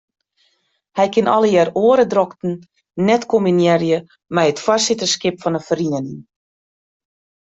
Hij 0.97 1.07
kin 1.13 1.27
allegear 1.35 1.69
oare 1.85 2.05
drokten 2.13 2.51
net 3.09 3.23
kombinearje 3.33 3.97
mei 4.35 4.47
it 4.51 4.63
foarsitterskip 4.65 5.35
fan 5.41 5.55
'e 5.57 5.61
feriening. 5.69 6.19